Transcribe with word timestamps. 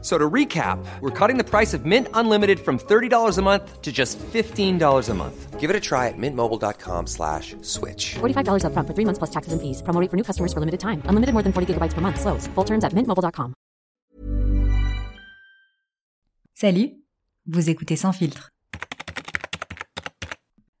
So 0.00 0.16
to 0.16 0.30
recap, 0.30 0.78
we're 1.00 1.10
cutting 1.10 1.38
the 1.38 1.44
price 1.44 1.74
of 1.74 1.84
Mint 1.84 2.06
Unlimited 2.14 2.60
from 2.60 2.78
$30 2.78 3.36
a 3.36 3.42
month 3.42 3.82
to 3.82 3.90
just 3.90 4.16
$15 4.32 5.08
a 5.08 5.14
month. 5.14 5.58
Give 5.58 5.70
it 5.70 5.74
a 5.74 5.80
try 5.80 6.06
at 6.06 6.14
mintmobile.com 6.16 7.08
slash 7.08 7.56
switch. 7.62 8.14
$45 8.20 8.62
upfront 8.62 8.86
for 8.86 8.94
three 8.94 9.04
months 9.04 9.18
plus 9.18 9.30
taxes 9.30 9.52
and 9.52 9.60
fees. 9.60 9.82
Promo 9.82 10.00
rate 10.00 10.08
for 10.08 10.16
new 10.16 10.22
customers 10.22 10.52
for 10.52 10.60
limited 10.60 10.78
time. 10.78 11.02
Unlimited 11.10 11.32
more 11.34 11.42
than 11.42 11.52
40 11.52 11.74
gigabytes 11.74 11.94
per 11.94 12.00
month. 12.00 12.20
Slows. 12.20 12.46
Full 12.54 12.64
terms 12.64 12.84
at 12.84 12.92
mintmobile.com. 12.94 13.54
Salut, 16.54 16.90
vous 17.46 17.70
écoutez 17.70 17.96
Sans 17.96 18.12
filtre. 18.12 18.50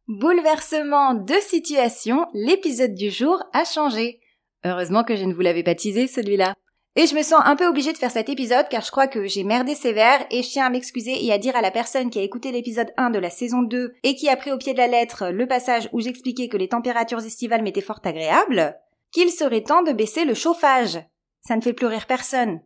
Bouleversement 0.08 1.14
de 1.14 1.34
situation, 1.34 2.26
l'épisode 2.34 2.94
du 2.94 3.10
jour 3.10 3.42
a 3.52 3.64
changé. 3.64 4.20
Heureusement 4.64 5.04
que 5.04 5.16
je 5.16 5.24
ne 5.24 5.34
vous 5.34 5.42
l'avais 5.42 5.62
pas 5.62 5.74
teasé 5.74 6.06
celui-là. 6.08 6.54
Et 7.00 7.06
je 7.06 7.14
me 7.14 7.22
sens 7.22 7.40
un 7.44 7.54
peu 7.54 7.64
obligée 7.68 7.92
de 7.92 7.96
faire 7.96 8.10
cet 8.10 8.28
épisode 8.28 8.68
car 8.68 8.82
je 8.82 8.90
crois 8.90 9.06
que 9.06 9.28
j'ai 9.28 9.44
merdé 9.44 9.76
sévère 9.76 10.26
et 10.32 10.42
je 10.42 10.48
tiens 10.50 10.66
à 10.66 10.70
m'excuser 10.70 11.24
et 11.24 11.32
à 11.32 11.38
dire 11.38 11.54
à 11.54 11.60
la 11.60 11.70
personne 11.70 12.10
qui 12.10 12.18
a 12.18 12.22
écouté 12.22 12.50
l'épisode 12.50 12.92
1 12.96 13.10
de 13.10 13.20
la 13.20 13.30
saison 13.30 13.62
2 13.62 13.94
et 14.02 14.16
qui 14.16 14.28
a 14.28 14.34
pris 14.34 14.50
au 14.50 14.58
pied 14.58 14.72
de 14.72 14.78
la 14.78 14.88
lettre 14.88 15.28
le 15.28 15.46
passage 15.46 15.88
où 15.92 16.00
j'expliquais 16.00 16.48
que 16.48 16.56
les 16.56 16.66
températures 16.66 17.24
estivales 17.24 17.62
m'étaient 17.62 17.82
fort 17.82 18.00
agréables, 18.02 18.76
qu'il 19.12 19.30
serait 19.30 19.62
temps 19.62 19.84
de 19.84 19.92
baisser 19.92 20.24
le 20.24 20.34
chauffage. 20.34 20.98
Ça 21.42 21.54
ne 21.54 21.60
fait 21.60 21.72
plus 21.72 21.86
rire 21.86 22.06
personne. 22.08 22.62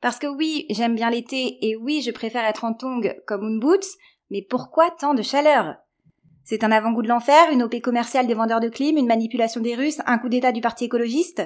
Parce 0.00 0.18
que 0.18 0.26
oui, 0.26 0.66
j'aime 0.70 0.96
bien 0.96 1.10
l'été 1.10 1.64
et 1.64 1.76
oui, 1.76 2.02
je 2.04 2.10
préfère 2.10 2.46
être 2.46 2.64
en 2.64 2.74
tongs 2.74 3.14
comme 3.24 3.46
une 3.46 3.60
boots, 3.60 3.86
mais 4.30 4.42
pourquoi 4.42 4.90
tant 4.90 5.14
de 5.14 5.22
chaleur? 5.22 5.76
C'est 6.42 6.64
un 6.64 6.72
avant-goût 6.72 7.02
de 7.02 7.08
l'enfer, 7.08 7.52
une 7.52 7.62
OP 7.62 7.80
commerciale 7.80 8.26
des 8.26 8.34
vendeurs 8.34 8.58
de 8.58 8.68
clim, 8.68 8.96
une 8.96 9.06
manipulation 9.06 9.60
des 9.60 9.76
Russes, 9.76 10.00
un 10.06 10.18
coup 10.18 10.28
d'état 10.28 10.50
du 10.50 10.60
parti 10.60 10.86
écologiste? 10.86 11.44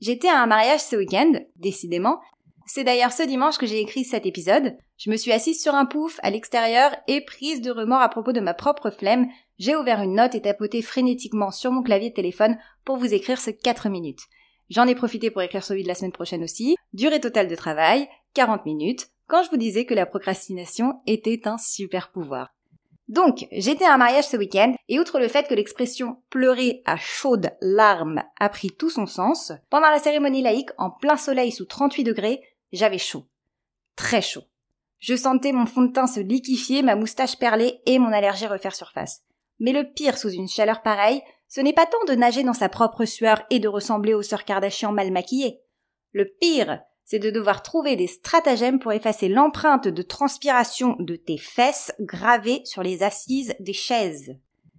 J'étais 0.00 0.28
à 0.28 0.42
un 0.42 0.46
mariage 0.46 0.80
ce 0.80 0.96
week-end, 0.96 1.32
décidément. 1.56 2.20
C'est 2.66 2.84
d'ailleurs 2.84 3.12
ce 3.12 3.22
dimanche 3.22 3.58
que 3.58 3.66
j'ai 3.66 3.80
écrit 3.80 4.04
cet 4.04 4.26
épisode. 4.26 4.76
Je 4.98 5.10
me 5.10 5.16
suis 5.16 5.32
assise 5.32 5.62
sur 5.62 5.74
un 5.74 5.86
pouf 5.86 6.18
à 6.22 6.30
l'extérieur 6.30 6.94
et 7.06 7.24
prise 7.24 7.60
de 7.60 7.70
remords 7.70 8.00
à 8.00 8.08
propos 8.08 8.32
de 8.32 8.40
ma 8.40 8.54
propre 8.54 8.90
flemme, 8.90 9.28
j'ai 9.58 9.74
ouvert 9.74 10.02
une 10.02 10.16
note 10.16 10.34
et 10.34 10.42
tapoté 10.42 10.82
frénétiquement 10.82 11.50
sur 11.50 11.72
mon 11.72 11.82
clavier 11.82 12.10
de 12.10 12.14
téléphone 12.14 12.58
pour 12.84 12.96
vous 12.96 13.14
écrire 13.14 13.40
ce 13.40 13.50
4 13.50 13.88
minutes. 13.88 14.20
J'en 14.68 14.86
ai 14.86 14.94
profité 14.94 15.30
pour 15.30 15.42
écrire 15.42 15.64
celui 15.64 15.82
de 15.82 15.88
la 15.88 15.94
semaine 15.94 16.12
prochaine 16.12 16.42
aussi. 16.42 16.76
Durée 16.92 17.20
totale 17.20 17.48
de 17.48 17.54
travail, 17.54 18.08
40 18.34 18.66
minutes, 18.66 19.08
quand 19.28 19.42
je 19.44 19.50
vous 19.50 19.56
disais 19.56 19.86
que 19.86 19.94
la 19.94 20.06
procrastination 20.06 21.00
était 21.06 21.48
un 21.48 21.56
super 21.56 22.10
pouvoir. 22.10 22.55
Donc, 23.08 23.46
j'étais 23.52 23.84
à 23.84 23.94
un 23.94 23.98
mariage 23.98 24.26
ce 24.26 24.36
week-end, 24.36 24.74
et 24.88 24.98
outre 24.98 25.20
le 25.20 25.28
fait 25.28 25.46
que 25.46 25.54
l'expression 25.54 26.22
pleurer 26.28 26.82
à 26.86 26.96
chaudes 26.96 27.52
larmes 27.60 28.22
a 28.40 28.48
pris 28.48 28.70
tout 28.70 28.90
son 28.90 29.06
sens, 29.06 29.52
pendant 29.70 29.90
la 29.90 30.00
cérémonie 30.00 30.42
laïque, 30.42 30.70
en 30.76 30.90
plein 30.90 31.16
soleil 31.16 31.52
sous 31.52 31.66
38 31.66 32.02
degrés, 32.02 32.42
j'avais 32.72 32.98
chaud. 32.98 33.26
Très 33.94 34.22
chaud. 34.22 34.42
Je 34.98 35.14
sentais 35.14 35.52
mon 35.52 35.66
fond 35.66 35.82
de 35.82 35.92
teint 35.92 36.06
se 36.06 36.20
liquifier, 36.20 36.82
ma 36.82 36.96
moustache 36.96 37.38
perler 37.38 37.80
et 37.86 37.98
mon 37.98 38.12
allergie 38.12 38.46
refaire 38.46 38.74
surface. 38.74 39.22
Mais 39.60 39.72
le 39.72 39.92
pire 39.92 40.18
sous 40.18 40.30
une 40.30 40.48
chaleur 40.48 40.82
pareille, 40.82 41.22
ce 41.48 41.60
n'est 41.60 41.72
pas 41.72 41.86
tant 41.86 42.04
de 42.08 42.14
nager 42.14 42.42
dans 42.42 42.54
sa 42.54 42.68
propre 42.68 43.04
sueur 43.04 43.42
et 43.50 43.60
de 43.60 43.68
ressembler 43.68 44.14
aux 44.14 44.22
sœurs 44.22 44.44
Kardashian 44.44 44.92
mal 44.92 45.12
maquillées. 45.12 45.60
Le 46.12 46.24
pire, 46.40 46.80
c'est 47.06 47.20
de 47.20 47.30
devoir 47.30 47.62
trouver 47.62 47.96
des 47.96 48.08
stratagèmes 48.08 48.80
pour 48.80 48.92
effacer 48.92 49.28
l'empreinte 49.28 49.88
de 49.88 50.02
transpiration 50.02 50.96
de 50.98 51.14
tes 51.16 51.38
fesses 51.38 51.92
gravées 52.00 52.60
sur 52.64 52.82
les 52.82 53.02
assises 53.02 53.54
des 53.60 53.72
chaises. 53.72 54.36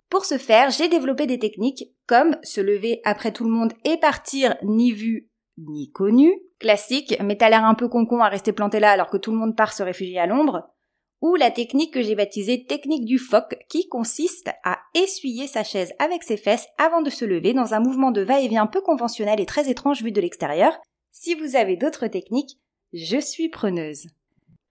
Pour 0.09 0.25
ce 0.25 0.37
faire, 0.37 0.69
j'ai 0.69 0.89
développé 0.89 1.25
des 1.25 1.39
techniques 1.39 1.85
comme 2.05 2.37
se 2.43 2.61
lever 2.61 3.01
après 3.05 3.31
tout 3.31 3.45
le 3.45 3.49
monde 3.49 3.73
et 3.85 3.97
partir 3.97 4.55
ni 4.61 4.91
vu 4.91 5.29
ni 5.57 5.89
connu, 5.91 6.33
classique, 6.59 7.15
mais 7.23 7.35
t'as 7.35 7.49
l'air 7.49 7.65
un 7.65 7.73
peu 7.73 7.87
concon 7.87 8.19
à 8.19 8.29
rester 8.29 8.51
planté 8.51 8.79
là 8.79 8.91
alors 8.91 9.09
que 9.09 9.17
tout 9.17 9.31
le 9.31 9.37
monde 9.37 9.55
part 9.55 9.73
se 9.73 9.81
réfugier 9.81 10.19
à 10.19 10.27
l'ombre, 10.27 10.69
ou 11.21 11.35
la 11.35 11.49
technique 11.49 11.93
que 11.93 12.01
j'ai 12.01 12.13
baptisée 12.13 12.65
technique 12.65 13.05
du 13.05 13.17
phoque 13.17 13.57
qui 13.69 13.87
consiste 13.87 14.49
à 14.63 14.77
essuyer 14.93 15.47
sa 15.47 15.63
chaise 15.63 15.93
avec 15.97 16.23
ses 16.23 16.37
fesses 16.37 16.67
avant 16.77 17.01
de 17.01 17.09
se 17.09 17.25
lever 17.25 17.53
dans 17.53 17.73
un 17.73 17.79
mouvement 17.79 18.11
de 18.11 18.21
va-et-vient 18.21 18.67
peu 18.67 18.81
conventionnel 18.81 19.39
et 19.39 19.45
très 19.45 19.69
étrange 19.69 20.03
vu 20.03 20.11
de 20.11 20.21
l'extérieur, 20.21 20.77
si 21.19 21.33
vous 21.33 21.55
avez 21.55 21.77
d'autres 21.77 22.07
techniques, 22.07 22.59
je 22.93 23.17
suis 23.17 23.49
preneuse. 23.49 24.05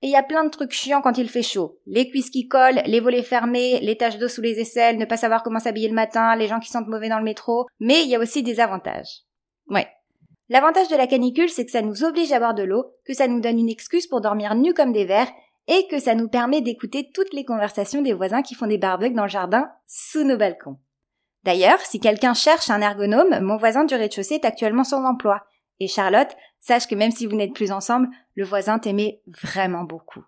Et 0.02 0.08
il 0.08 0.10
y 0.10 0.16
a 0.16 0.22
plein 0.22 0.44
de 0.44 0.50
trucs 0.50 0.72
chiants 0.72 1.00
quand 1.00 1.18
il 1.18 1.28
fait 1.28 1.42
chaud. 1.42 1.80
Les 1.86 2.08
cuisses 2.08 2.30
qui 2.30 2.46
collent, 2.46 2.82
les 2.86 3.00
volets 3.00 3.24
fermés, 3.24 3.80
les 3.80 3.96
taches 3.96 4.18
d'eau 4.18 4.28
sous 4.28 4.42
les 4.42 4.60
aisselles, 4.60 4.96
ne 4.96 5.04
pas 5.04 5.16
savoir 5.16 5.42
comment 5.42 5.58
s'habiller 5.58 5.88
le 5.88 5.94
matin, 5.94 6.36
les 6.36 6.46
gens 6.46 6.60
qui 6.60 6.68
sentent 6.68 6.86
mauvais 6.86 7.08
dans 7.08 7.18
le 7.18 7.24
métro. 7.24 7.66
Mais 7.80 8.02
il 8.02 8.08
y 8.08 8.14
a 8.14 8.20
aussi 8.20 8.44
des 8.44 8.60
avantages. 8.60 9.22
Ouais. 9.68 9.88
L'avantage 10.48 10.86
de 10.88 10.96
la 10.96 11.08
canicule, 11.08 11.48
c'est 11.48 11.64
que 11.64 11.72
ça 11.72 11.82
nous 11.82 12.04
oblige 12.04 12.30
à 12.30 12.38
boire 12.38 12.54
de 12.54 12.62
l'eau, 12.62 12.92
que 13.04 13.14
ça 13.14 13.26
nous 13.26 13.40
donne 13.40 13.58
une 13.58 13.68
excuse 13.68 14.06
pour 14.06 14.20
dormir 14.20 14.54
nus 14.54 14.74
comme 14.74 14.92
des 14.92 15.04
vers, 15.04 15.28
et 15.66 15.88
que 15.88 15.98
ça 15.98 16.14
nous 16.14 16.28
permet 16.28 16.60
d'écouter 16.60 17.10
toutes 17.12 17.32
les 17.32 17.44
conversations 17.44 18.02
des 18.02 18.12
voisins 18.12 18.42
qui 18.42 18.54
font 18.54 18.68
des 18.68 18.78
barbecues 18.78 19.16
dans 19.16 19.24
le 19.24 19.28
jardin, 19.28 19.68
sous 19.88 20.22
nos 20.22 20.36
balcons. 20.36 20.78
D'ailleurs, 21.42 21.80
si 21.80 21.98
quelqu'un 21.98 22.34
cherche 22.34 22.70
un 22.70 22.82
ergonome, 22.82 23.40
mon 23.40 23.56
voisin 23.56 23.84
du 23.84 23.96
rez-de-chaussée 23.96 24.34
est 24.34 24.44
actuellement 24.44 24.84
sans 24.84 25.04
emploi. 25.04 25.42
Et 25.80 25.88
Charlotte, 25.88 26.34
sache 26.60 26.86
que 26.86 26.94
même 26.94 27.10
si 27.10 27.26
vous 27.26 27.36
n'êtes 27.36 27.54
plus 27.54 27.72
ensemble, 27.72 28.08
le 28.34 28.44
voisin 28.44 28.78
t'aimait 28.78 29.20
vraiment 29.26 29.84
beaucoup. 29.84 30.24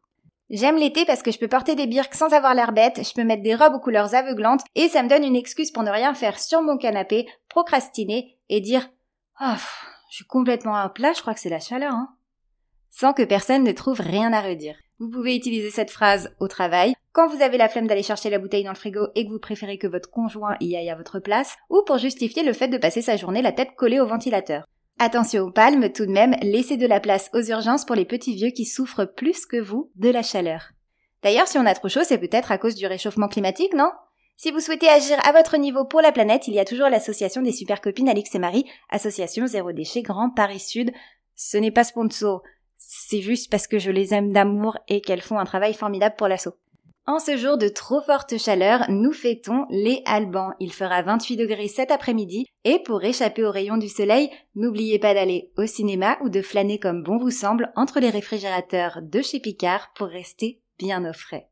J'aime 0.50 0.76
l'été 0.76 1.04
parce 1.04 1.22
que 1.22 1.30
je 1.30 1.38
peux 1.38 1.48
porter 1.48 1.74
des 1.74 1.86
birques 1.86 2.14
sans 2.14 2.32
avoir 2.32 2.54
l'air 2.54 2.72
bête, 2.72 3.06
je 3.06 3.12
peux 3.12 3.24
mettre 3.24 3.42
des 3.42 3.54
robes 3.54 3.74
aux 3.74 3.80
couleurs 3.80 4.14
aveuglantes 4.14 4.62
et 4.74 4.88
ça 4.88 5.02
me 5.02 5.08
donne 5.08 5.24
une 5.24 5.36
excuse 5.36 5.70
pour 5.70 5.82
ne 5.82 5.90
rien 5.90 6.14
faire 6.14 6.38
sur 6.38 6.62
mon 6.62 6.78
canapé, 6.78 7.26
procrastiner 7.48 8.38
et 8.48 8.60
dire 8.60 8.88
Oh, 9.40 9.56
je 10.10 10.16
suis 10.16 10.24
complètement 10.24 10.74
à 10.74 10.88
plat, 10.88 11.12
je 11.12 11.20
crois 11.20 11.34
que 11.34 11.40
c'est 11.40 11.50
la 11.50 11.60
chaleur, 11.60 11.92
hein. 11.92 12.14
Sans 12.90 13.12
que 13.12 13.22
personne 13.22 13.62
ne 13.62 13.72
trouve 13.72 14.00
rien 14.00 14.32
à 14.32 14.40
redire. 14.40 14.76
Vous 14.98 15.10
pouvez 15.10 15.36
utiliser 15.36 15.70
cette 15.70 15.90
phrase 15.90 16.34
au 16.40 16.48
travail, 16.48 16.94
quand 17.12 17.28
vous 17.28 17.42
avez 17.42 17.58
la 17.58 17.68
flemme 17.68 17.86
d'aller 17.86 18.02
chercher 18.02 18.30
la 18.30 18.38
bouteille 18.38 18.64
dans 18.64 18.72
le 18.72 18.76
frigo 18.76 19.08
et 19.14 19.26
que 19.26 19.30
vous 19.30 19.38
préférez 19.38 19.76
que 19.76 19.86
votre 19.86 20.10
conjoint 20.10 20.56
y 20.60 20.76
aille 20.76 20.90
à 20.90 20.96
votre 20.96 21.20
place, 21.20 21.56
ou 21.68 21.82
pour 21.86 21.98
justifier 21.98 22.42
le 22.42 22.54
fait 22.54 22.68
de 22.68 22.78
passer 22.78 23.02
sa 23.02 23.16
journée 23.16 23.42
la 23.42 23.52
tête 23.52 23.76
collée 23.76 24.00
au 24.00 24.06
ventilateur. 24.06 24.64
Attention 25.00 25.44
aux 25.44 25.52
palmes 25.52 25.92
tout 25.92 26.06
de 26.06 26.10
même, 26.10 26.34
laissez 26.42 26.76
de 26.76 26.86
la 26.86 26.98
place 26.98 27.30
aux 27.32 27.42
urgences 27.42 27.84
pour 27.84 27.94
les 27.94 28.04
petits 28.04 28.34
vieux 28.34 28.50
qui 28.50 28.64
souffrent 28.64 29.04
plus 29.04 29.46
que 29.46 29.56
vous 29.56 29.92
de 29.94 30.08
la 30.08 30.24
chaleur. 30.24 30.72
D'ailleurs, 31.22 31.46
si 31.46 31.56
on 31.56 31.66
a 31.66 31.74
trop 31.74 31.88
chaud, 31.88 32.02
c'est 32.02 32.18
peut-être 32.18 32.50
à 32.50 32.58
cause 32.58 32.74
du 32.74 32.84
réchauffement 32.84 33.28
climatique, 33.28 33.74
non? 33.74 33.92
Si 34.36 34.50
vous 34.50 34.58
souhaitez 34.58 34.88
agir 34.88 35.16
à 35.24 35.30
votre 35.30 35.56
niveau 35.56 35.84
pour 35.84 36.00
la 36.00 36.10
planète, 36.10 36.48
il 36.48 36.54
y 36.54 36.58
a 36.58 36.64
toujours 36.64 36.88
l'association 36.88 37.42
des 37.42 37.52
super 37.52 37.80
copines 37.80 38.08
Alix 38.08 38.34
et 38.34 38.40
Marie, 38.40 38.64
association 38.90 39.46
zéro 39.46 39.70
déchet 39.70 40.02
Grand 40.02 40.30
Paris 40.30 40.58
Sud. 40.58 40.92
Ce 41.36 41.56
n'est 41.56 41.70
pas 41.70 41.84
sponsor, 41.84 42.42
c'est 42.76 43.20
juste 43.20 43.52
parce 43.52 43.68
que 43.68 43.78
je 43.78 43.92
les 43.92 44.14
aime 44.14 44.32
d'amour 44.32 44.78
et 44.88 45.00
qu'elles 45.00 45.22
font 45.22 45.38
un 45.38 45.44
travail 45.44 45.74
formidable 45.74 46.16
pour 46.16 46.26
l'assaut. 46.26 46.54
En 47.08 47.20
ce 47.20 47.38
jour 47.38 47.56
de 47.56 47.68
trop 47.68 48.02
forte 48.02 48.36
chaleur, 48.36 48.84
nous 48.90 49.14
fêtons 49.14 49.64
les 49.70 50.02
Albans. 50.04 50.52
Il 50.60 50.74
fera 50.74 51.00
28 51.00 51.38
degrés 51.38 51.66
cet 51.66 51.90
après-midi 51.90 52.44
et 52.64 52.80
pour 52.80 53.02
échapper 53.02 53.46
aux 53.46 53.50
rayons 53.50 53.78
du 53.78 53.88
soleil, 53.88 54.28
n'oubliez 54.54 54.98
pas 54.98 55.14
d'aller 55.14 55.50
au 55.56 55.64
cinéma 55.64 56.18
ou 56.22 56.28
de 56.28 56.42
flâner 56.42 56.78
comme 56.78 57.02
bon 57.02 57.16
vous 57.16 57.30
semble 57.30 57.72
entre 57.76 57.98
les 57.98 58.10
réfrigérateurs 58.10 58.98
de 59.00 59.22
chez 59.22 59.40
Picard 59.40 59.94
pour 59.94 60.08
rester 60.08 60.60
bien 60.78 61.08
au 61.08 61.14
frais. 61.14 61.48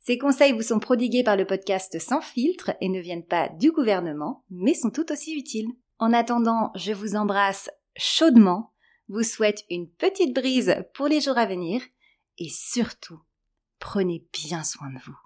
Ces 0.00 0.16
conseils 0.16 0.52
vous 0.52 0.62
sont 0.62 0.80
prodigués 0.80 1.22
par 1.22 1.36
le 1.36 1.44
podcast 1.44 1.98
Sans 2.00 2.22
filtre 2.22 2.70
et 2.80 2.88
ne 2.88 2.98
viennent 2.98 3.26
pas 3.26 3.50
du 3.50 3.72
gouvernement, 3.72 4.42
mais 4.48 4.72
sont 4.72 4.90
tout 4.90 5.12
aussi 5.12 5.36
utiles. 5.36 5.68
En 5.98 6.14
attendant, 6.14 6.70
je 6.76 6.92
vous 6.94 7.14
embrasse 7.14 7.68
chaudement, 7.94 8.72
vous 9.08 9.22
souhaite 9.22 9.64
une 9.68 9.86
petite 9.86 10.34
brise 10.34 10.76
pour 10.94 11.08
les 11.08 11.20
jours 11.20 11.36
à 11.36 11.44
venir 11.44 11.82
et 12.38 12.48
surtout, 12.48 13.20
prenez 13.84 14.24
bien 14.32 14.64
soin 14.64 14.88
de 14.90 14.98
vous. 14.98 15.16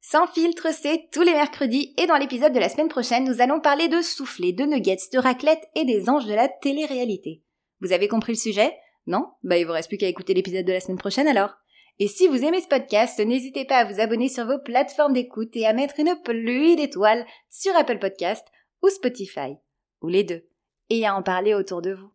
Sans 0.00 0.26
filtre, 0.26 0.74
c'est 0.74 1.08
tous 1.12 1.22
les 1.22 1.32
mercredis 1.32 1.94
et 1.96 2.08
dans 2.08 2.16
l'épisode 2.16 2.52
de 2.52 2.58
la 2.58 2.68
semaine 2.68 2.88
prochaine, 2.88 3.24
nous 3.24 3.40
allons 3.40 3.60
parler 3.60 3.86
de 3.86 4.02
soufflé, 4.02 4.52
de 4.52 4.64
nuggets, 4.64 4.96
de 5.12 5.18
raclette 5.18 5.62
et 5.76 5.84
des 5.84 6.10
anges 6.10 6.26
de 6.26 6.34
la 6.34 6.48
télé-réalité. 6.48 7.44
Vous 7.80 7.92
avez 7.92 8.08
compris 8.08 8.32
le 8.32 8.38
sujet? 8.38 8.76
Non? 9.06 9.28
Bah 9.44 9.58
il 9.58 9.64
vous 9.64 9.72
reste 9.72 9.88
plus 9.88 9.96
qu'à 9.96 10.08
écouter 10.08 10.34
l'épisode 10.34 10.66
de 10.66 10.72
la 10.72 10.80
semaine 10.80 10.98
prochaine 10.98 11.28
alors. 11.28 11.54
Et 12.00 12.08
si 12.08 12.26
vous 12.26 12.44
aimez 12.44 12.60
ce 12.60 12.66
podcast, 12.66 13.20
n'hésitez 13.20 13.64
pas 13.64 13.76
à 13.76 13.84
vous 13.84 14.00
abonner 14.00 14.28
sur 14.28 14.46
vos 14.46 14.58
plateformes 14.58 15.12
d'écoute 15.12 15.54
et 15.54 15.66
à 15.66 15.72
mettre 15.72 16.00
une 16.00 16.16
pluie 16.24 16.74
d'étoiles 16.74 17.24
sur 17.48 17.76
Apple 17.76 18.00
Podcast 18.00 18.46
ou 18.82 18.88
Spotify, 18.88 19.54
ou 20.02 20.08
les 20.08 20.24
deux, 20.24 20.48
et 20.88 21.06
à 21.06 21.14
en 21.14 21.22
parler 21.22 21.54
autour 21.54 21.80
de 21.80 21.92
vous. 21.92 22.10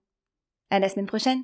À 0.70 0.80
la 0.80 0.90
semaine 0.90 1.06
prochaine 1.06 1.44